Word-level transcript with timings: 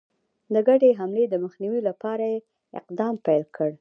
د 0.53 0.55
ګډي 0.67 0.91
حملې 0.99 1.25
د 1.29 1.35
مخنیوي 1.43 1.81
لپاره 1.89 2.25
اقدام 2.79 3.15
پیل 3.25 3.43
کړ. 3.55 3.69